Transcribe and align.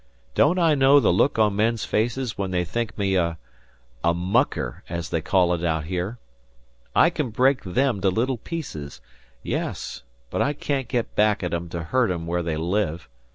Don't 0.33 0.57
I 0.57 0.73
know 0.73 0.99
the 0.99 1.13
look 1.13 1.37
on 1.37 1.55
men's 1.55 1.85
faces 1.85 2.35
when 2.35 2.49
they 2.49 2.65
think 2.65 2.97
me 2.97 3.13
a 3.15 3.37
a 4.03 4.15
'mucker,' 4.15 4.81
as 4.89 5.11
they 5.11 5.21
call 5.21 5.53
it 5.53 5.63
out 5.63 5.83
here? 5.83 6.17
I 6.95 7.11
can 7.11 7.29
break 7.29 7.61
them 7.63 8.01
to 8.01 8.09
little 8.09 8.39
pieces 8.39 8.99
yes 9.43 10.01
but 10.31 10.41
I 10.41 10.53
can't 10.53 10.87
get 10.87 11.15
back 11.15 11.43
at 11.43 11.53
'em 11.53 11.69
to 11.69 11.83
hurt 11.83 12.09
'em 12.09 12.25
where 12.25 12.41
they 12.41 12.57
live. 12.57 13.07